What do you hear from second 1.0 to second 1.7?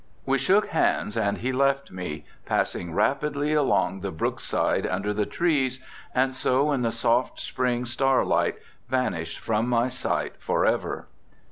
and he